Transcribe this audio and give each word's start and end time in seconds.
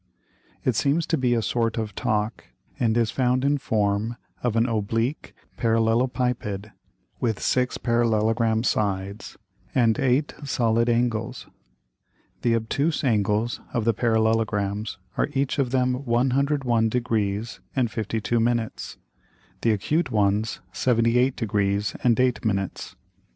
It 0.65 0.75
seems 0.75 1.05
to 1.05 1.15
be 1.15 1.35
a 1.35 1.43
sort 1.43 1.77
of 1.77 1.93
Talk, 1.93 2.45
and 2.79 2.97
is 2.97 3.11
found 3.11 3.45
in 3.45 3.59
form 3.59 4.15
of 4.41 4.55
an 4.55 4.65
oblique 4.65 5.35
Parallelopiped, 5.59 6.71
with 7.19 7.39
six 7.39 7.77
parallelogram 7.77 8.63
Sides 8.63 9.37
and 9.75 9.99
eight 9.99 10.33
solid 10.43 10.89
Angles. 10.89 11.45
The 12.41 12.55
obtuse 12.55 13.03
Angles 13.03 13.61
of 13.75 13.85
the 13.85 13.93
Parallelograms 13.93 14.97
are 15.17 15.29
each 15.35 15.59
of 15.59 15.69
them 15.69 15.93
101 15.93 16.89
Degrees 16.89 17.59
and 17.75 17.91
52 17.91 18.39
Minutes; 18.39 18.97
the 19.61 19.69
acute 19.69 20.09
ones 20.09 20.61
78 20.71 21.35
Degrees 21.35 21.95
and 22.03 22.19
8 22.19 22.43
Minutes. 22.43 22.95